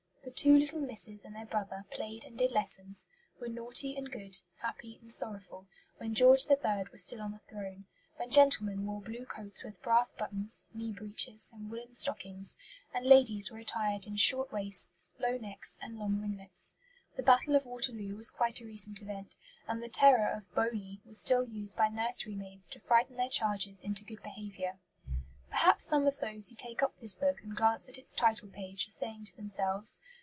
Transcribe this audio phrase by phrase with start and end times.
[0.23, 3.07] The two little misses and their brother played and did lessons,
[3.41, 6.85] were naughty and good, happy and sorrowful, when George III.
[6.91, 7.85] was still on the throne;
[8.15, 12.55] when gentlemen wore blue coats with brass buttons, knee breeches, and woollen stockings;
[12.93, 16.75] and ladies were attired in short waists, low necks, and long ringlets.
[17.17, 19.35] The Battle of Waterloo was quite a recent event;
[19.67, 23.81] and the terror of "Boney" was still used by nursery maids to frighten their charges
[23.81, 24.79] into good behaviour.
[25.49, 28.87] Perhaps some of those who take up this book and glance at its title page
[28.87, 30.01] are saying to themselves.